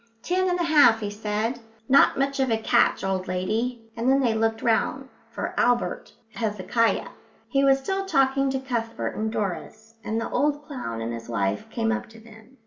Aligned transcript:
"Ten 0.23 0.49
and 0.49 0.59
a 0.59 0.63
half," 0.63 0.99
he 1.01 1.11
said, 1.11 1.59
"not 1.87 2.17
much 2.17 2.39
of 2.39 2.49
a 2.49 2.57
catch, 2.57 3.03
old 3.03 3.27
lady," 3.27 3.91
and 3.95 4.09
then 4.09 4.19
they 4.19 4.33
looked 4.33 4.63
round 4.63 5.09
for 5.29 5.53
Albert 5.59 6.13
Hezekiah. 6.33 7.09
He 7.49 7.63
was 7.63 7.77
still 7.77 8.07
talking 8.07 8.49
to 8.49 8.59
Cuthbert 8.59 9.15
and 9.15 9.31
Doris, 9.31 9.93
and 10.03 10.19
the 10.19 10.27
old 10.31 10.65
clown 10.65 11.01
and 11.01 11.13
his 11.13 11.29
wife 11.29 11.69
came 11.69 11.91
up 11.91 12.09
to 12.09 12.19
them. 12.19 12.57